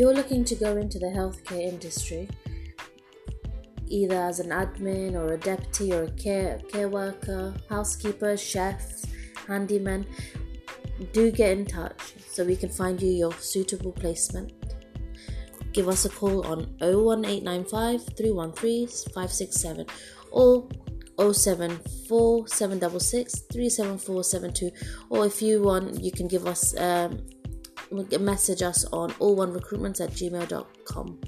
[0.00, 2.26] you're looking to go into the healthcare industry,
[3.86, 9.04] either as an admin or a deputy or a care care worker, housekeeper, chef,
[9.46, 10.06] handyman,
[11.12, 14.50] do get in touch so we can find you your suitable placement.
[15.74, 19.84] Give us a call on 01895 313 567
[20.32, 20.66] or
[21.18, 24.70] 074 766 37472
[25.10, 27.20] or if you want you can give us um,
[28.18, 31.18] message us on all one recruitments at gmail.com